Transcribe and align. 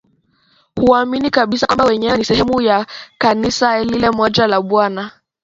huamini 0.79 1.29
kabisa 1.29 1.67
kwamba 1.67 1.85
wenyewe 1.85 2.17
ni 2.17 2.25
sehemu 2.25 2.61
ya 2.61 2.87
Kanisa 3.17 3.83
lile 3.83 4.09
moja 4.11 4.47
la 4.47 4.61
Bwana 4.61 5.11